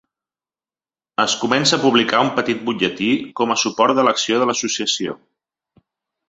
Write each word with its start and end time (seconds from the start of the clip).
Es 1.23 1.35
comença 1.41 1.77
a 1.77 1.81
publicar 1.83 2.21
un 2.27 2.31
petit 2.39 2.63
butlletí 2.69 3.11
com 3.41 3.53
a 3.53 3.59
suport 3.65 4.03
a 4.05 4.07
l'acció 4.09 4.41
de 4.45 4.49
l'Associació. 4.53 5.17